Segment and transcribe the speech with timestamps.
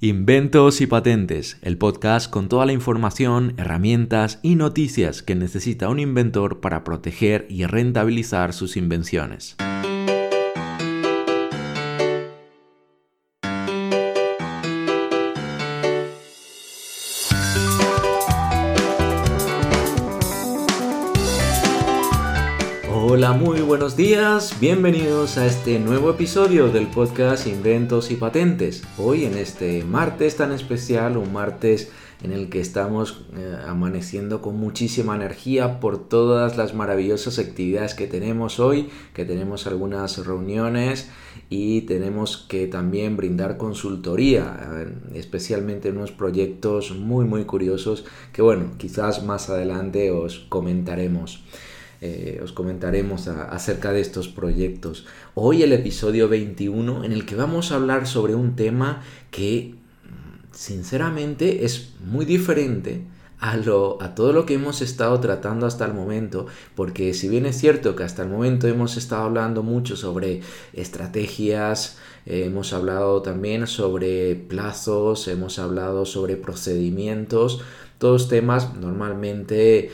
[0.00, 5.98] Inventos y Patentes, el podcast con toda la información, herramientas y noticias que necesita un
[5.98, 9.56] inventor para proteger y rentabilizar sus invenciones.
[23.32, 28.82] Muy buenos días, bienvenidos a este nuevo episodio del podcast Inventos y Patentes.
[28.96, 34.56] Hoy en este martes tan especial, un martes en el que estamos eh, amaneciendo con
[34.56, 41.10] muchísima energía por todas las maravillosas actividades que tenemos hoy, que tenemos algunas reuniones
[41.50, 48.72] y tenemos que también brindar consultoría, especialmente en unos proyectos muy muy curiosos que bueno,
[48.78, 51.42] quizás más adelante os comentaremos.
[52.00, 55.04] Eh, os comentaremos acerca de estos proyectos.
[55.34, 59.02] Hoy el episodio 21 en el que vamos a hablar sobre un tema
[59.32, 59.74] que
[60.52, 63.02] sinceramente es muy diferente
[63.40, 67.46] a, lo, a todo lo que hemos estado tratando hasta el momento, porque si bien
[67.46, 70.40] es cierto que hasta el momento hemos estado hablando mucho sobre
[70.72, 77.60] estrategias, eh, hemos hablado también sobre plazos, hemos hablado sobre procedimientos,
[77.98, 79.90] todos temas normalmente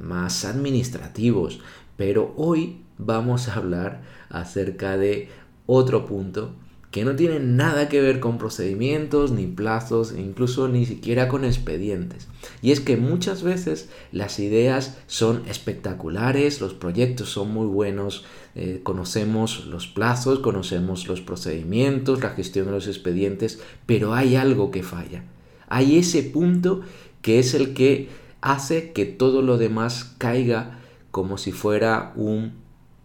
[0.00, 1.60] más administrativos.
[1.96, 5.28] Pero hoy vamos a hablar acerca de
[5.66, 6.52] otro punto
[6.96, 12.26] que no tiene nada que ver con procedimientos, ni plazos, incluso ni siquiera con expedientes.
[12.62, 18.80] Y es que muchas veces las ideas son espectaculares, los proyectos son muy buenos, eh,
[18.82, 24.82] conocemos los plazos, conocemos los procedimientos, la gestión de los expedientes, pero hay algo que
[24.82, 25.22] falla.
[25.68, 26.80] Hay ese punto
[27.20, 28.08] que es el que
[28.46, 30.78] hace que todo lo demás caiga
[31.10, 32.52] como si fuera un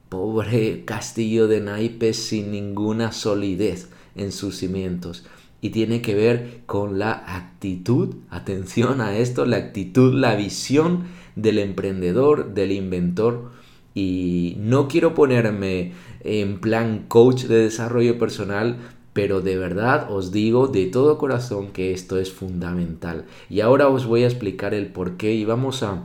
[0.08, 5.26] pobre castillo de naipes sin ninguna solidez en sus cimientos.
[5.60, 11.58] Y tiene que ver con la actitud, atención a esto, la actitud, la visión del
[11.58, 13.52] emprendedor, del inventor.
[13.96, 18.78] Y no quiero ponerme en plan coach de desarrollo personal,
[19.14, 23.26] pero de verdad os digo de todo corazón que esto es fundamental.
[23.50, 26.04] Y ahora os voy a explicar el por qué y vamos a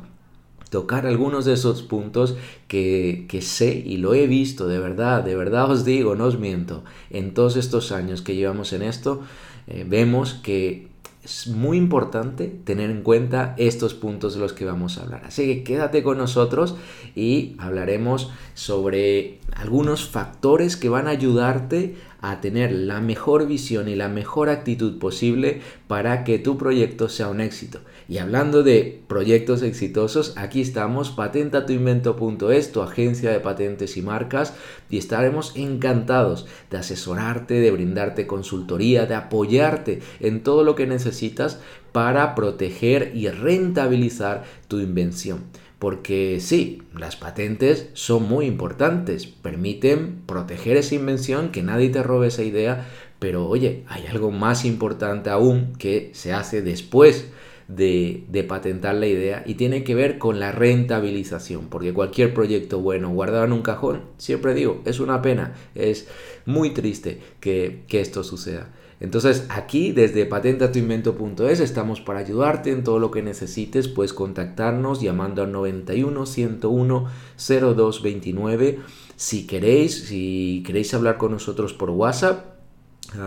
[0.71, 2.37] tocar algunos de esos puntos
[2.69, 6.83] que, sé y lo he visto, de verdad, de verdad os digo, no os miento,
[7.11, 9.23] en todos estos años que llevamos en esto,
[9.69, 10.89] eh, vemos que
[11.27, 15.23] es muy importante tener en cuenta estos puntos de los que vamos a hablar.
[15.27, 16.77] Así que quédate con nosotros
[17.17, 21.97] y hablaremos sobre algunos factores que van a ayudarte
[22.31, 27.29] a tener la mejor visión y la mejor actitud posible para que tu proyecto sea
[27.29, 27.81] un éxito.
[28.09, 34.55] Y hablando de proyectos exitosos, aquí estamos, patentatuinvento.es, tu agencia de patentes y marcas,
[34.91, 41.61] y estaremos encantados de asesorarte, de brindarte consultoría, de apoyarte en todo lo que necesitas
[41.93, 45.45] para proteger y rentabilizar tu invención.
[45.79, 52.29] Porque sí, las patentes son muy importantes, permiten proteger esa invención, que nadie te robe
[52.29, 52.87] esa idea,
[53.19, 57.31] pero oye, hay algo más importante aún que se hace después
[57.69, 63.11] de, patentar la idea y tiene que ver con la rentabilización, porque cualquier proyecto bueno
[63.11, 66.09] guardado en un cajón, siempre digo, es una pena, es
[66.47, 68.71] muy triste que esto suceda.
[68.99, 73.89] Entonces aquí desde patentatuinvento.es estamos para ayudarte en todo lo que necesites.
[73.89, 78.81] Puedes contactarnos llamando al 91 101 0229.
[79.17, 82.56] Si queréis, si queréis hablar con nosotros por WhatsApp,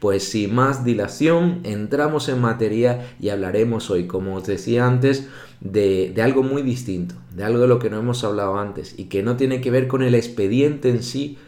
[0.00, 5.26] Pues sin más dilación, entramos en materia y hablaremos hoy, como os decía antes,
[5.60, 9.22] de, algo muy distinto, de algo de lo que no hemos hablado antes y que
[9.22, 11.38] no tiene que ver con el expediente en sí,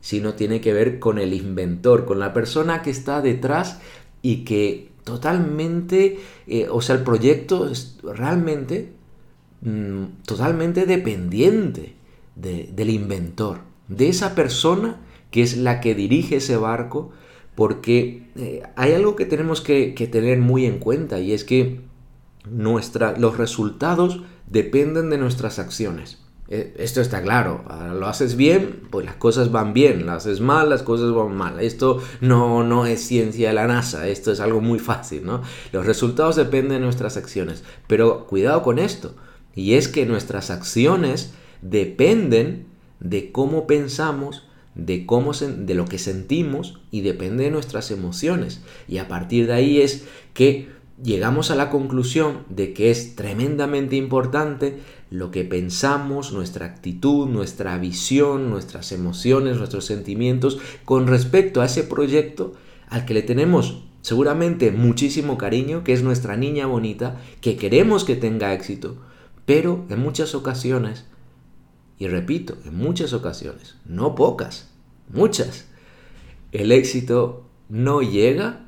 [0.00, 3.80] sino tiene que ver con el inventor, con la persona que está detrás
[4.22, 8.92] y que totalmente, eh, o sea, el proyecto es realmente
[9.62, 11.94] mm, totalmente dependiente
[12.36, 17.12] del inventor, de esa persona que es la que dirige ese barco,
[17.54, 21.80] porque eh, hay algo que tenemos que, que tener muy en cuenta y es que
[22.50, 26.18] nuestra, los resultados dependen de nuestras acciones.
[26.48, 27.64] Eh, esto está claro,
[27.98, 31.60] lo haces bien, pues las cosas van bien, lo haces mal, las cosas van mal.
[31.60, 35.42] Esto no, no es ciencia de la NASA, esto es algo muy fácil, ¿no?
[35.72, 39.16] Los resultados dependen de nuestras acciones, pero cuidado con esto,
[39.56, 41.32] y es que nuestras acciones
[41.62, 42.66] dependen
[43.00, 44.46] de cómo pensamos,
[44.76, 48.60] de cómo de lo que sentimos y depende de nuestras emociones.
[48.86, 50.04] Y a partir de ahí es
[50.34, 50.68] que
[51.02, 57.76] llegamos a la conclusión de que es tremendamente importante lo que pensamos, nuestra actitud, nuestra
[57.78, 62.54] visión, nuestras emociones, nuestros sentimientos con respecto a ese proyecto
[62.88, 68.14] al que le tenemos seguramente muchísimo cariño, que es nuestra niña bonita, que queremos que
[68.14, 68.96] tenga éxito,
[69.44, 71.06] pero en muchas ocasiones,
[71.98, 74.70] y repito, en muchas ocasiones, no pocas,
[75.08, 75.66] muchas,
[76.52, 78.65] el éxito no llega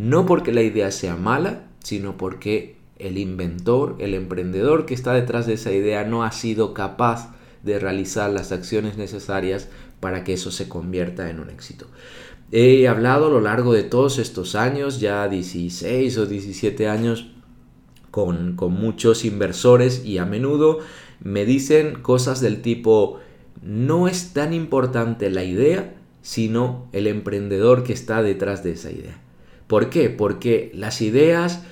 [0.00, 5.46] no porque la idea sea mala, sino porque el inventor, el emprendedor que está detrás
[5.46, 9.68] de esa idea no ha sido capaz de realizar las acciones necesarias
[10.00, 11.86] para que eso se convierta en un éxito.
[12.50, 17.32] He hablado a lo largo de todos estos años, ya 16 o 17 años,
[18.10, 20.78] con, muchos inversores y a menudo
[21.22, 23.20] me dicen cosas del tipo,
[23.60, 29.20] no es tan importante la idea, sino el emprendedor que está detrás de esa idea.
[29.70, 30.10] ¿Por qué?
[30.10, 31.62] Porque las ideas,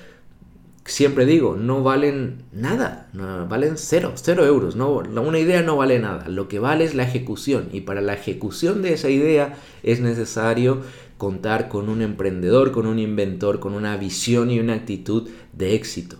[0.85, 3.09] siempre digo, no valen nada,
[3.49, 4.77] valen cero, cero euros.
[4.77, 8.13] No, una idea no vale nada, lo que vale es la ejecución y para la
[8.13, 10.81] ejecución de esa idea es necesario
[11.17, 16.15] contar con un emprendedor, con un inventor, con una visión y una actitud de éxito.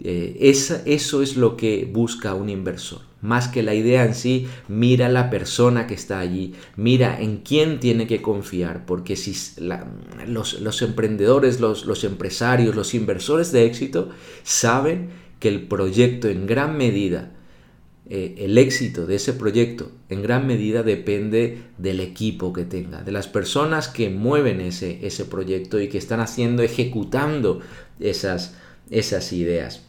[0.00, 3.00] Eh, eso es lo que busca un inversor.
[3.22, 7.80] Más que la idea en sí, mira la persona que está allí, mira en quién
[7.80, 9.34] tiene que confiar, porque si
[10.26, 14.10] los, emprendedores, los, empresarios, los inversores de éxito
[14.42, 15.08] saben
[15.40, 17.32] que el proyecto en gran medida,
[18.08, 23.12] eh, el éxito de ese proyecto en gran medida depende del equipo que tenga, de
[23.12, 27.60] las personas que mueven ese, ese proyecto y que están haciendo, ejecutando
[27.98, 28.54] esas,
[28.90, 29.85] esas ideas.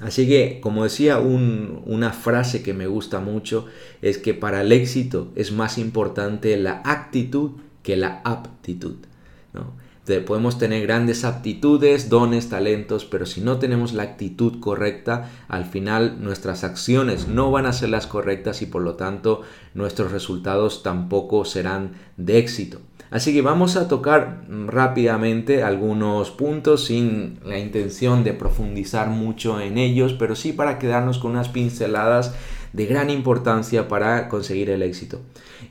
[0.00, 3.66] Así que, como decía una frase que me gusta mucho,
[4.02, 7.52] es que para el éxito es más importante la actitud
[7.82, 8.96] que la aptitud.
[10.26, 16.22] podemos tener grandes aptitudes, dones, talentos, pero si no tenemos la actitud correcta, al final
[16.22, 21.44] nuestras acciones no van a ser las correctas y por lo tanto nuestros resultados tampoco
[21.46, 22.80] serán de éxito.
[23.10, 29.78] Así que vamos a tocar rápidamente algunos puntos sin la intención de profundizar mucho en
[29.78, 32.34] ellos, pero sí para quedarnos con unas pinceladas
[32.72, 35.20] de gran importancia para conseguir el éxito.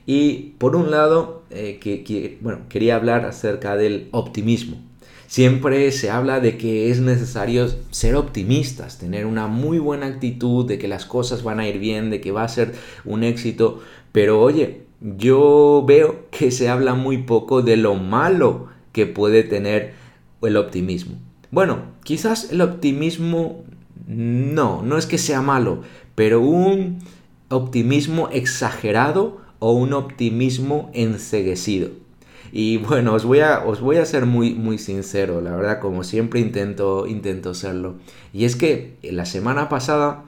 [0.06, 4.78] Y por un lado, eh, bueno, quería hablar acerca del optimismo.
[5.26, 10.78] Siempre se habla de que es necesario ser optimistas, tener una muy buena actitud, de
[10.78, 12.74] que las cosas van a ir bien, de que va a ser
[13.04, 13.80] un éxito,
[14.12, 19.94] pero oye, yo veo que se habla muy poco de lo malo que puede tener
[20.42, 21.16] el optimismo.
[21.50, 23.64] Bueno, quizás el optimismo
[24.06, 25.82] no, no es que sea malo,
[26.14, 26.98] pero un
[27.48, 31.90] optimismo exagerado o un optimismo enseguecido.
[32.52, 36.04] Y bueno, os voy a, os voy a ser muy, muy sincero, la verdad, como
[36.04, 37.96] siempre intento, intento serlo.
[38.32, 40.24] Y es que la semana pasada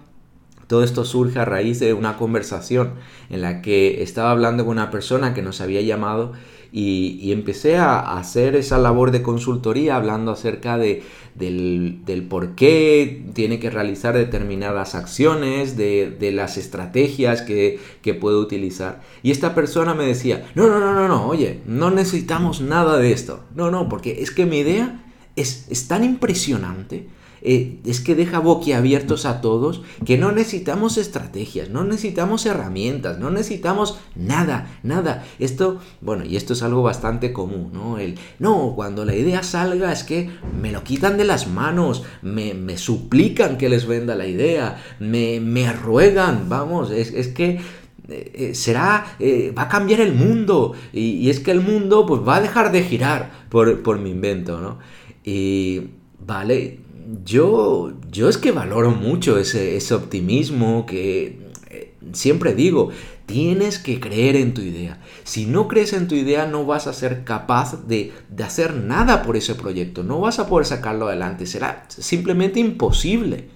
[0.68, 2.92] todo esto surge a raíz de una conversación
[3.30, 6.34] en la que estaba hablando con una persona que nos había llamado
[6.70, 11.02] y, empecé a hacer esa labor de consultoría hablando acerca de,
[11.34, 19.00] del, por qué tiene que realizar determinadas acciones, de, las estrategias que, que, puede utilizar.
[19.22, 23.12] Y esta persona me decía, no, no, no, no, no, oye, no necesitamos nada de
[23.12, 23.44] esto.
[23.54, 25.02] No, no, porque es que mi idea
[25.36, 27.08] es, es tan impresionante
[27.42, 33.30] eh, es que deja boquiabiertos a todos que no necesitamos estrategias, no necesitamos herramientas, no
[33.30, 35.24] necesitamos nada, nada.
[35.38, 37.98] Esto, bueno, y esto es algo bastante común, ¿no?
[37.98, 40.30] El, no, cuando la idea salga es que
[40.60, 45.72] me lo quitan de las manos, me, suplican que les venda la idea, me, me
[45.72, 47.60] ruegan, vamos, es, que
[48.08, 49.16] eh, eh, será,
[49.56, 52.82] va a cambiar el mundo y, es que el mundo pues va a dejar de
[52.82, 54.78] girar por, por mi invento, ¿no?
[55.24, 55.82] Y
[56.28, 56.80] vale,
[57.24, 62.90] yo, yo es que valoro mucho ese, optimismo que eh, siempre digo,
[63.26, 65.00] tienes que creer en tu idea.
[65.24, 69.22] Si no crees en tu idea no vas a ser capaz de, de hacer nada
[69.22, 73.48] por ese proyecto, no vas a poder sacarlo adelante, será simplemente imposible.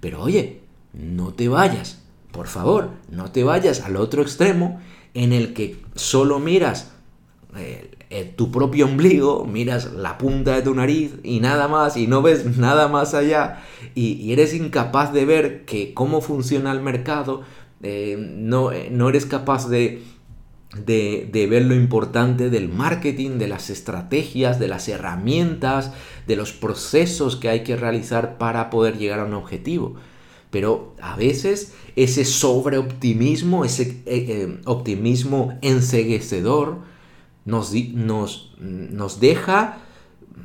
[0.00, 0.60] Pero oye,
[0.92, 4.80] no te vayas, por favor, no te vayas al otro extremo
[5.14, 6.91] en el que solo miras
[7.56, 12.06] eh, eh, tu propio ombligo, miras la punta de tu nariz y nada más, y
[12.06, 13.62] no ves nada más allá,
[13.94, 17.42] y, eres incapaz de ver que cómo funciona el mercado,
[17.82, 20.02] eh, no, no, eres capaz de,
[20.84, 25.92] de, ver lo importante del marketing, de las estrategias, de las herramientas,
[26.26, 29.96] de los procesos que hay que realizar para poder llegar a un objetivo.
[30.50, 36.91] pero a veces ese sobreoptimismo, ese eh, eh, optimismo enseguecedor,
[37.44, 39.78] nos, nos, nos deja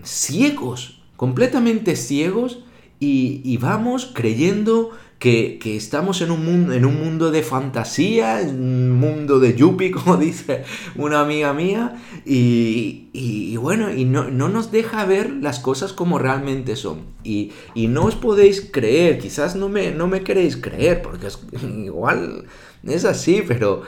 [0.04, 2.60] ciegos, completamente ciegos,
[3.00, 4.90] y, vamos creyendo
[5.20, 9.92] que, estamos en un, mundo, en un mundo de fantasía, en un mundo de yuppie,
[9.92, 10.64] como dice
[10.96, 17.02] una amiga mía, y, bueno, y no, nos deja ver las cosas como realmente son.
[17.24, 21.28] Y, no os podéis creer, quizás no me, no me queréis creer, porque
[21.86, 22.46] igual
[22.84, 23.84] es así, pero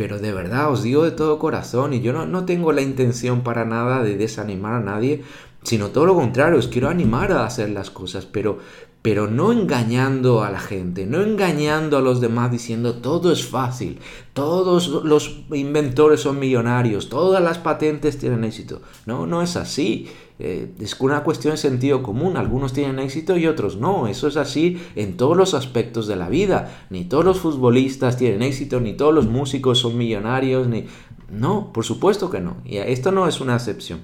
[0.00, 3.42] pero de verdad os digo de todo corazón y yo no, no tengo la intención
[3.42, 5.24] para nada de desanimar a nadie,
[5.62, 8.60] sino todo lo contrario, os quiero animar a hacer las cosas, pero,
[9.02, 13.98] pero no engañando a la gente, no engañando a los demás diciendo todo es fácil,
[14.34, 18.82] todos los inventores son millonarios, todas las patentes tienen éxito.
[19.06, 20.08] No, no es así.
[20.42, 22.38] Eh, es una cuestión de sentido común.
[22.38, 24.06] Algunos tienen éxito y otros no.
[24.06, 26.86] Eso es así en todos los aspectos de la vida.
[26.88, 30.66] Ni todos los futbolistas tienen éxito, ni todos los músicos son millonarios.
[31.30, 32.56] No, por supuesto que no.
[32.64, 34.00] Y esto no es una excepción.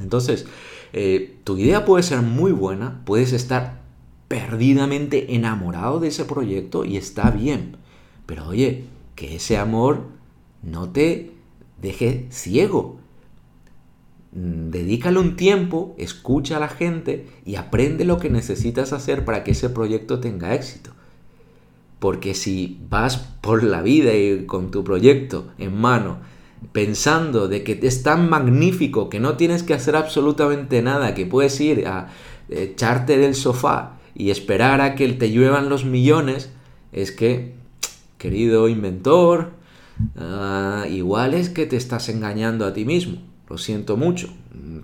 [0.00, 0.46] Entonces,
[0.94, 3.79] eh, tu idea puede ser muy buena, puedes estar
[4.30, 7.76] perdidamente enamorado de ese proyecto y está bien.
[8.26, 8.84] Pero oye,
[9.16, 10.04] que ese amor
[10.62, 11.32] no te
[11.82, 13.00] deje ciego.
[14.30, 19.42] Mm, dedícale un tiempo, escucha a la gente y aprende lo que necesitas hacer para
[19.42, 20.92] que ese proyecto tenga éxito.
[21.98, 26.18] Porque si vas por la vida y con tu proyecto en mano
[26.70, 31.60] pensando de que es tan magnífico que no tienes que hacer absolutamente nada, que puedes
[31.60, 32.10] ir a
[32.48, 36.50] echarte del sofá y esperar a que te lluevan los millones,
[36.92, 37.54] es que,
[38.18, 39.52] querido inventor,
[40.16, 43.18] ah, igual es que te estás engañando a ti mismo.
[43.48, 44.28] Lo siento mucho,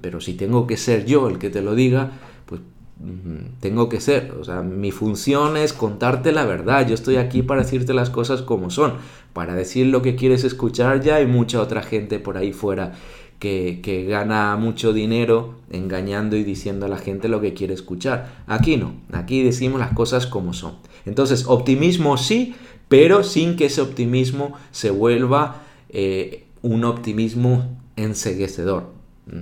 [0.00, 2.12] pero si tengo que ser yo el que te lo diga,
[2.46, 2.62] pues
[2.98, 4.32] mm, tengo que ser.
[4.40, 6.88] O sea, mi función es contarte la verdad.
[6.88, 8.94] Yo estoy aquí para decirte las cosas como son
[9.36, 12.94] para decir lo que quieres escuchar, ya hay mucha otra gente por ahí fuera
[13.38, 18.42] que, gana mucho dinero engañando y diciendo a la gente lo que quiere escuchar.
[18.46, 20.74] Aquí no, aquí decimos las cosas como son.
[21.04, 22.54] Entonces, optimismo sí,
[22.88, 28.94] pero sin que ese optimismo se vuelva eh, un optimismo enseguecedor.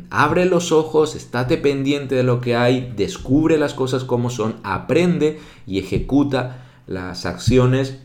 [0.09, 5.39] Abre los ojos, estate pendiente de lo que hay, descubre las cosas como son, aprende
[5.67, 7.99] y ejecuta las acciones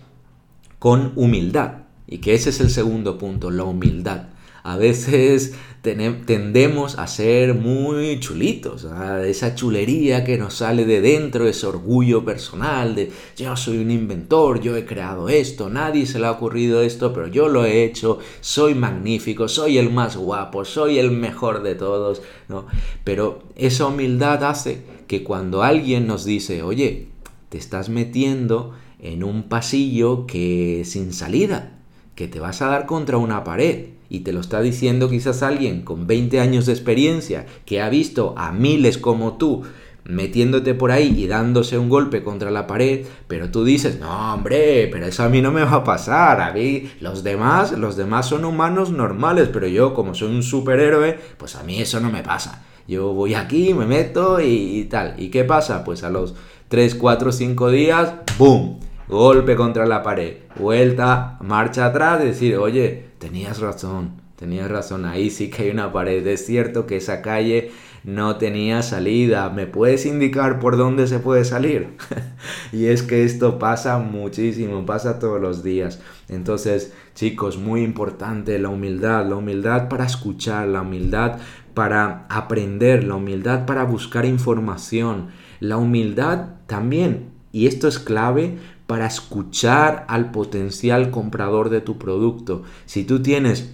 [0.78, 1.84] con humildad.
[2.06, 4.24] Y que ese es el segundo punto, la humildad.
[4.70, 8.86] A veces tendemos a ser muy chulitos,
[9.26, 14.62] esa chulería que nos sale de dentro, ese orgullo personal de yo soy un inventor,
[14.62, 18.20] yo he creado esto, nadie se le ha ocurrido esto, pero yo lo he hecho,
[18.42, 22.68] soy magnífico, soy el más guapo, soy el mejor de todos, ¿no?
[23.04, 27.08] Pero esa humildad hace que cuando alguien nos dice, oye,
[27.50, 31.80] te estás metiendo en un pasillo que sin salida,
[32.14, 33.98] que te vas a dar contra una pared.
[34.10, 38.34] Y te lo está diciendo quizás alguien con 20 años de experiencia, que ha visto
[38.38, 39.64] a miles como tú
[40.10, 44.90] metiéndote por ahí y dándose un golpe contra la pared, pero tú dices, no hombre,
[44.92, 48.28] pero eso a mí no me va a pasar, a mí los demás, los demás
[48.28, 52.24] son humanos normales, pero yo como soy un superhéroe, pues a mí eso no me
[52.24, 52.66] pasa.
[52.88, 55.14] Yo voy aquí, me meto y, tal.
[55.20, 55.84] ¿Y qué pasa?
[55.84, 56.34] Pues a los
[56.70, 58.80] 3, 4, 5 días, ¡boom!
[59.08, 65.50] golpe contra la pared, vuelta, marcha atrás, decir, oye, tenías razón, tenías razón, ahí sí
[65.50, 67.72] que hay una pared, es cierto que esa calle
[68.06, 71.98] no tenía salida, ¿me puedes indicar por dónde se puede salir?
[72.72, 76.00] y es que esto pasa muchísimo, pasa todos los días.
[76.30, 81.40] Entonces, chicos, muy importante la humildad, la humildad para escuchar, la humildad
[81.74, 85.28] para aprender, la humildad para buscar información,
[85.60, 88.58] la humildad también, y esto es clave
[88.90, 92.64] para escuchar al potencial comprador de tu producto.
[92.88, 93.70] Si tú tienes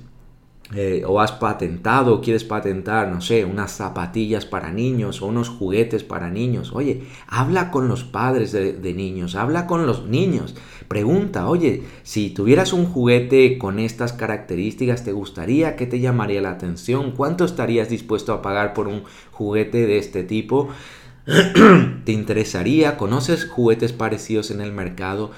[0.73, 5.47] eh, o has patentado o quieres patentar, no sé, unas zapatillas para niños o unos
[5.47, 10.53] juguetes para niños, oye, habla con los padres de, de, niños, habla con los niños,
[10.89, 15.77] pregunta, oye, si tuvieras un juguete con estas características, ¿te gustaría?
[15.77, 17.11] ¿Qué te llamaría la atención?
[17.11, 20.71] ¿Cuánto estarías dispuesto a pagar por un juguete de este tipo?
[22.05, 22.97] ¿Te interesaría?
[22.97, 25.31] ¿Conoces juguetes parecidos en el mercado?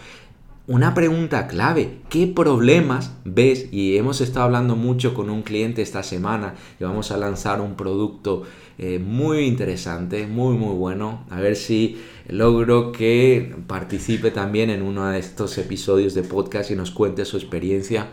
[0.67, 3.70] Una pregunta clave, ¿qué problemas ves?
[3.72, 7.75] Y hemos estado hablando mucho con un cliente esta semana y vamos a lanzar un
[7.75, 8.44] producto
[8.77, 11.25] eh, muy interesante, muy muy bueno.
[11.29, 16.75] A ver si logro que participe también en uno de estos episodios de podcast y
[16.75, 18.10] nos cuente su experiencia.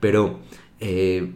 [0.00, 0.40] Pero
[0.80, 1.30] eh,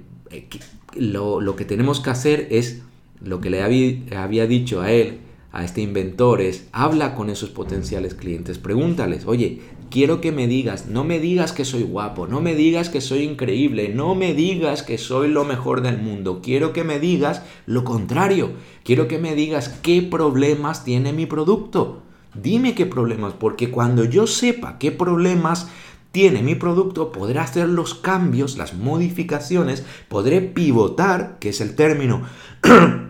[0.97, 2.83] lo, que tenemos que hacer es
[3.23, 5.21] lo que le había dicho a él,
[5.57, 10.87] a este inventor es, habla con esos potenciales clientes, pregúntales, oye, quiero que me digas,
[10.87, 14.83] no me digas que soy guapo, no me digas que soy increíble, no me digas
[14.83, 18.51] que soy lo mejor del mundo, quiero que me digas lo contrario,
[18.85, 22.03] quiero que me digas qué problemas tiene mi producto.
[22.35, 25.69] Dime qué problemas, porque cuando yo sepa qué problemas
[26.13, 32.25] tiene mi producto, podré hacer los cambios, las modificaciones, podré pivotar, que es el término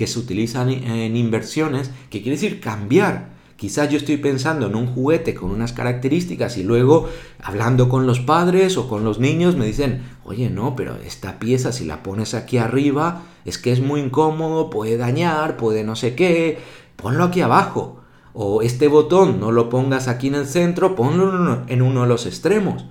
[0.00, 3.34] que se utiliza en inversiones, que quiere decir cambiar.
[3.56, 7.06] Quizás yo estoy pensando en un juguete con unas características y luego
[7.42, 11.70] hablando con los padres o con los niños me dicen, oye, no, pero esta pieza
[11.70, 16.14] si la pones aquí arriba es que es muy incómodo, puede dañar, puede no sé
[16.14, 16.58] qué,
[16.96, 18.00] ponlo aquí abajo.
[18.32, 22.24] O este botón no lo pongas aquí en el centro, ponlo en uno de los
[22.24, 22.86] extremos.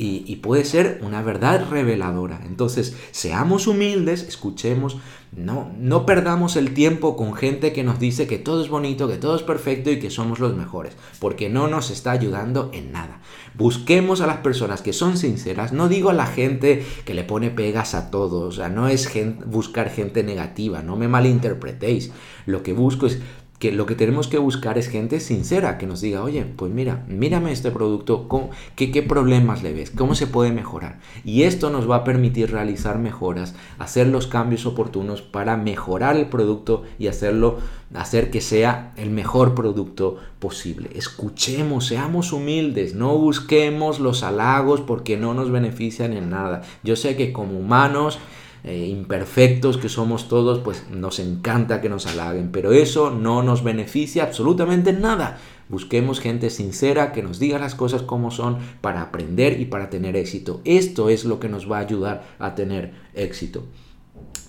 [0.00, 2.40] Y, puede ser una verdad reveladora.
[2.46, 4.96] Entonces, seamos humildes, escuchemos,
[5.36, 9.16] no, no perdamos el tiempo con gente que nos dice que todo es bonito, que
[9.16, 13.20] todo es perfecto y que somos los mejores, porque no nos está ayudando en nada.
[13.54, 17.50] Busquemos a las personas que son sinceras, no digo a la gente que le pone
[17.50, 19.10] pegas a todo, o sea, no es
[19.46, 22.12] buscar gente negativa, no me malinterpretéis.
[22.46, 23.18] Lo que busco es
[23.58, 27.04] que lo que tenemos que buscar es gente sincera que nos diga, oye, pues mira,
[27.08, 28.28] mírame este producto,
[28.76, 29.90] qué, ¿qué problemas le ves?
[29.90, 31.00] ¿Cómo se puede mejorar?
[31.24, 36.26] Y esto nos va a permitir realizar mejoras, hacer los cambios oportunos para mejorar el
[36.26, 37.58] producto y hacerlo,
[37.94, 40.90] hacer que sea el mejor producto posible.
[40.94, 46.62] Escuchemos, seamos humildes, no busquemos los halagos porque no nos benefician en nada.
[46.84, 48.20] Yo sé que como humanos,
[48.64, 53.62] eh, imperfectos que somos todos, pues nos encanta que nos halaguen, pero eso no nos
[53.62, 55.38] beneficia absolutamente nada.
[55.68, 60.16] Busquemos gente sincera que nos diga las cosas como son para aprender y para tener
[60.16, 60.60] éxito.
[60.64, 63.64] Esto es lo que nos va a ayudar a tener éxito.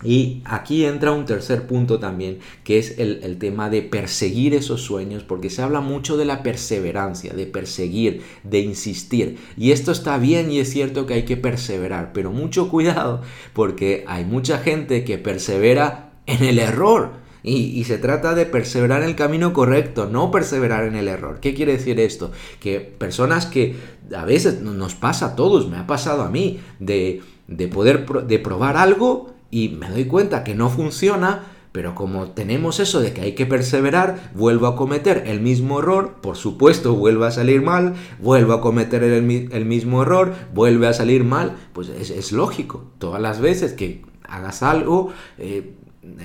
[0.03, 5.23] Y aquí entra un tercer punto también, que es el, tema de perseguir esos sueños,
[5.23, 9.37] porque se habla mucho de la perseverancia, de perseguir, de insistir.
[9.57, 13.21] Y esto está bien y es cierto que hay que perseverar, pero mucho cuidado,
[13.53, 17.19] porque hay mucha gente que persevera en el error.
[17.41, 21.39] Y, se trata de perseverar en el camino correcto, no perseverar en el error.
[21.39, 22.31] ¿Qué quiere decir esto?
[22.59, 23.77] Que personas que
[24.13, 28.39] a veces nos pasa a todos, me ha pasado a mí, de, de poder de
[28.39, 33.21] probar algo y me doy cuenta que no funciona, pero como tenemos eso de que
[33.21, 37.93] hay que perseverar, vuelvo a cometer el mismo error, por supuesto vuelve a salir mal,
[38.19, 43.39] vuelvo a cometer el, mismo error, vuelve a salir mal, pues es, lógico, todas las
[43.39, 45.75] veces que hagas algo, eh,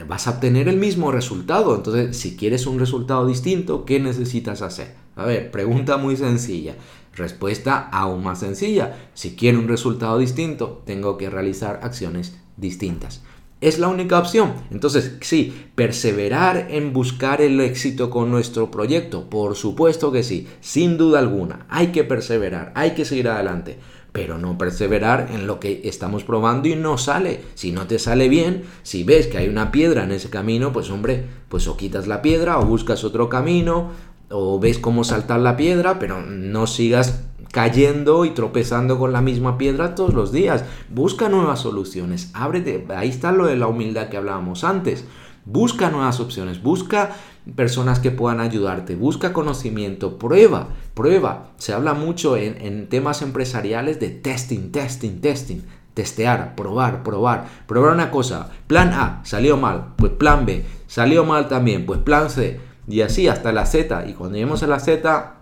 [0.08, 1.74] vas a obtener el mismo resultado.
[1.74, 4.94] Entonces, si quieres un resultado distinto, ¿qué necesitas hacer?
[5.16, 6.74] A ver, pregunta muy sencilla.
[7.14, 8.96] Respuesta aún más sencilla.
[9.14, 13.22] Si quiero un resultado distinto, tengo que realizar acciones distintas.
[13.60, 14.52] Es la única opción.
[14.70, 20.98] Entonces, sí, perseverar en buscar el éxito con nuestro proyecto, por supuesto que sí, sin
[20.98, 21.66] duda alguna.
[21.70, 23.78] Hay que perseverar, hay que seguir adelante,
[24.12, 27.40] pero no perseverar en lo que estamos probando y no sale.
[27.54, 30.90] Si no te sale bien, si ves que hay una piedra en ese camino, pues
[30.90, 33.92] hombre, pues o quitas la piedra o buscas otro camino
[34.36, 39.56] o ves cómo saltar la piedra, pero no sigas cayendo y tropezando con la misma
[39.58, 40.64] piedra todos los días.
[40.90, 42.30] Busca nuevas soluciones.
[42.34, 42.84] Ábrete.
[42.96, 45.04] Ahí está lo de la humildad que hablábamos antes.
[45.44, 46.60] Busca nuevas opciones.
[46.60, 47.10] Busca
[47.54, 48.96] personas que puedan ayudarte.
[48.96, 50.18] Busca conocimiento.
[50.18, 50.68] Prueba.
[50.94, 51.50] Prueba.
[51.58, 55.60] Se habla mucho en, en temas empresariales de testing, testing, testing.
[55.94, 57.46] Testear, probar, probar.
[57.68, 58.50] Probar una cosa.
[58.66, 59.94] Plan A salió mal.
[59.96, 61.86] Pues plan B salió mal también.
[61.86, 62.73] Pues plan C.
[62.88, 64.06] Y así hasta la Z.
[64.08, 65.34] Y cuando lleguemos a la Z,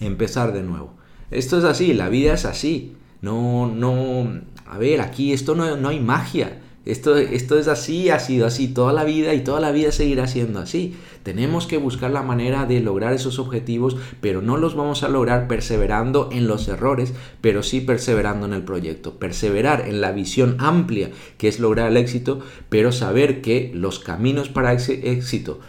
[0.00, 0.94] empezar de nuevo.
[1.30, 2.96] Esto es así, la vida es así.
[3.20, 6.58] No, no, a ver, aquí esto no, no hay magia.
[6.84, 10.26] Esto, esto es así, ha sido así toda la vida y toda la vida seguirá
[10.26, 10.96] siendo así.
[11.22, 15.46] Tenemos que buscar la manera de lograr esos objetivos, pero no los vamos a lograr
[15.46, 19.20] perseverando en los errores, pero sí perseverando en el proyecto.
[19.20, 24.48] Perseverar en la visión amplia que es lograr el éxito, pero saber que los caminos
[24.48, 25.60] para ese éxito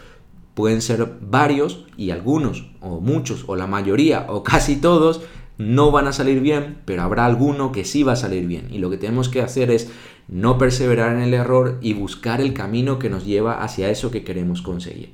[0.54, 5.22] pueden ser varios y algunos o muchos o la mayoría o casi todos
[5.58, 8.68] no van a salir bien, pero habrá alguno que sí va a salir bien.
[8.70, 9.90] Y lo que tenemos que hacer es
[10.26, 14.24] no perseverar en el error y buscar el camino que nos lleva hacia eso que
[14.24, 15.12] queremos conseguir.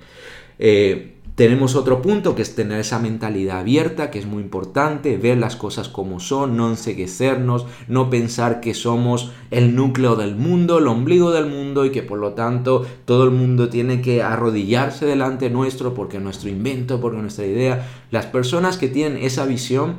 [0.58, 5.38] Eh, tenemos otro punto que es tener esa mentalidad abierta, que es muy importante, ver
[5.38, 10.86] las cosas como son, no enseguecernos, no pensar que somos el núcleo del mundo, el
[10.86, 15.48] ombligo del mundo y que por lo tanto todo el mundo tiene que arrodillarse delante
[15.48, 17.88] nuestro porque nuestro invento, porque nuestra idea.
[18.10, 19.96] Las personas que tienen esa visión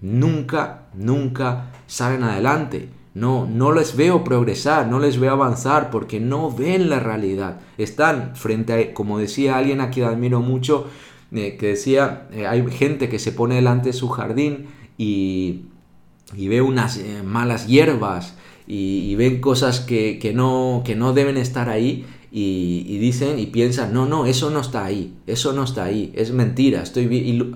[0.00, 2.88] nunca, nunca salen adelante.
[3.14, 7.60] No, no les veo progresar, no les veo avanzar porque no ven la realidad.
[7.76, 10.86] Están frente a, como decía alguien a quien admiro mucho,
[11.30, 14.66] eh, que decía, eh, hay gente que se pone delante de su jardín
[14.96, 15.62] y,
[16.34, 18.34] ve unas eh, malas hierbas
[18.66, 24.06] y, ven cosas que, no, que no deben estar ahí y, dicen y piensan, no,
[24.06, 27.52] no, eso no está ahí, eso no está ahí, es mentira, estoy,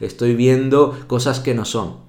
[0.00, 2.07] estoy viendo cosas que no son.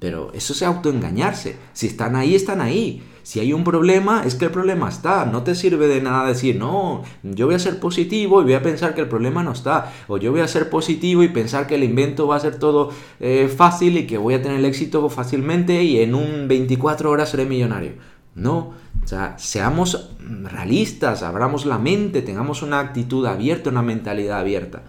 [0.00, 1.56] Pero eso es autoengañarse.
[1.74, 3.02] Si están ahí, están ahí.
[3.22, 5.26] Si hay un problema, es que el problema está.
[5.26, 8.62] No te sirve de nada decir, no, yo voy a ser positivo y voy a
[8.62, 9.92] pensar que el problema no está.
[10.08, 12.90] O yo voy a ser positivo y pensar que el invento va a ser todo
[13.20, 17.28] eh, fácil y que voy a tener el éxito fácilmente y en un 24 horas
[17.28, 17.92] seré millonario.
[18.34, 18.72] No,
[19.04, 24.82] o sea, seamos realistas, abramos la mente, tengamos una actitud abierta, una mentalidad abierta.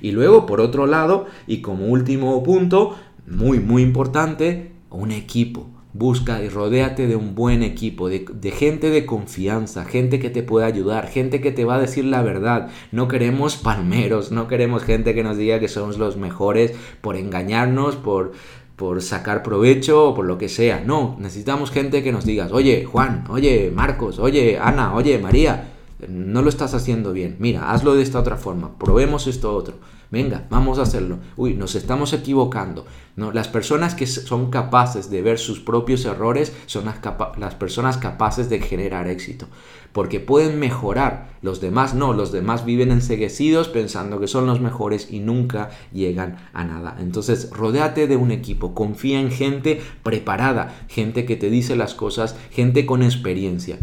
[0.00, 2.96] Y luego, por otro lado, y como último punto,
[3.30, 5.68] muy, muy importante, un equipo.
[5.94, 10.66] Busca y rodéate de un buen equipo, de, gente de confianza, gente que te pueda
[10.66, 12.68] ayudar, gente que te va a decir la verdad.
[12.92, 17.96] No queremos palmeros, no queremos gente que nos diga que somos los mejores por engañarnos,
[17.96, 18.32] por,
[18.76, 20.82] por sacar provecho o por lo que sea.
[20.84, 26.42] No, necesitamos gente que nos diga, oye Juan, oye Marcos, oye Ana, oye María, no
[26.42, 27.36] lo estás haciendo bien.
[27.38, 29.74] Mira, hazlo de esta otra forma, probemos esto otro.
[30.10, 31.18] Venga, vamos a hacerlo.
[31.36, 32.86] Uy, nos estamos equivocando.
[33.16, 36.96] No, las personas que son capaces de ver sus propios errores son las,
[37.36, 39.48] las, personas capaces de generar éxito.
[39.92, 41.28] Porque pueden mejorar.
[41.42, 42.14] Los demás no.
[42.14, 46.96] Los demás viven enseguecidos pensando que son los mejores y nunca llegan a nada.
[47.00, 48.74] Entonces, rodéate de un equipo.
[48.74, 50.74] Confía en gente preparada.
[50.88, 52.34] Gente que te dice las cosas.
[52.50, 53.78] Gente con experiencia.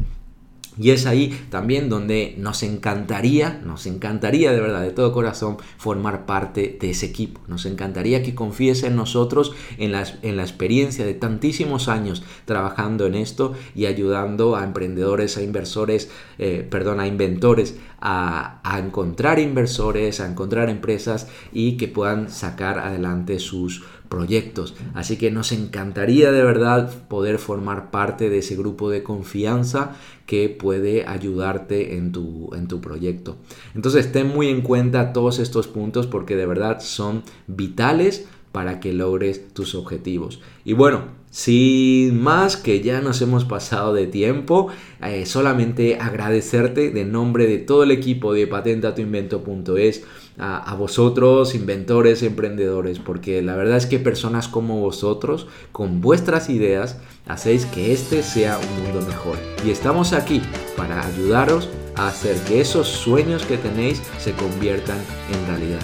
[0.77, 6.25] Y es ahí también donde nos encantaría, nos encantaría de verdad, de todo corazón, formar
[6.25, 7.41] parte de ese equipo.
[7.47, 13.05] Nos encantaría que confíes en nosotros, en la, en la experiencia de tantísimos años trabajando
[13.05, 19.39] en esto y ayudando a emprendedores, a inversores, eh, perdón, a inventores a, a encontrar
[19.39, 24.75] inversores, a encontrar empresas y que puedan sacar adelante sus proyectos.
[24.93, 30.49] Así que nos encantaría de verdad poder formar parte de ese grupo de confianza que
[30.49, 33.37] puede ayudarte en tu, en tu proyecto.
[33.75, 38.93] Entonces ten muy en cuenta todos estos puntos porque de verdad son vitales para que
[38.93, 40.39] logres tus objetivos.
[40.63, 44.69] Y bueno, sin más que ya nos hemos pasado de tiempo,
[45.03, 50.05] eh, solamente agradecerte de nombre de todo el equipo de patentatuinvento.es
[50.37, 56.97] a, vosotros, inventores, emprendedores, porque la verdad es que personas como vosotros, con vuestras ideas,
[57.27, 59.37] hacéis que este sea un mundo mejor.
[59.65, 60.41] Y estamos aquí
[60.75, 64.97] para ayudaros a hacer que esos sueños que tenéis se conviertan
[65.31, 65.81] en realidad.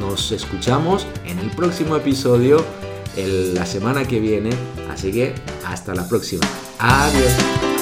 [0.00, 2.64] Nos escuchamos en el próximo episodio
[3.24, 4.50] la semana que viene.
[4.90, 5.34] Así que
[5.66, 6.46] hasta la próxima.
[6.78, 7.75] Adiós.